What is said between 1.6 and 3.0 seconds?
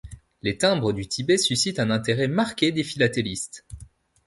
un intérêt marqué des